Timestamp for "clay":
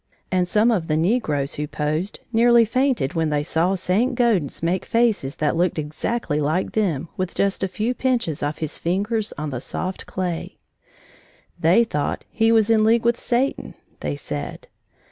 10.07-10.57